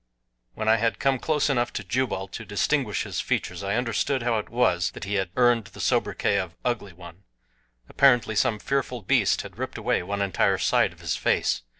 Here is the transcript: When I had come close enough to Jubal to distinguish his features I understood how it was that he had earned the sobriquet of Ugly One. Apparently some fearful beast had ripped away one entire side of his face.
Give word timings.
When 0.55 0.67
I 0.67 0.77
had 0.77 0.97
come 0.97 1.19
close 1.19 1.47
enough 1.47 1.71
to 1.73 1.83
Jubal 1.83 2.27
to 2.29 2.43
distinguish 2.43 3.03
his 3.03 3.21
features 3.21 3.61
I 3.61 3.75
understood 3.75 4.23
how 4.23 4.39
it 4.39 4.49
was 4.49 4.89
that 4.95 5.03
he 5.03 5.13
had 5.13 5.29
earned 5.37 5.65
the 5.65 5.79
sobriquet 5.79 6.39
of 6.39 6.55
Ugly 6.65 6.93
One. 6.93 7.21
Apparently 7.87 8.35
some 8.35 8.57
fearful 8.57 9.03
beast 9.03 9.43
had 9.43 9.59
ripped 9.59 9.77
away 9.77 10.01
one 10.01 10.23
entire 10.23 10.57
side 10.57 10.91
of 10.91 11.01
his 11.01 11.15
face. 11.15 11.61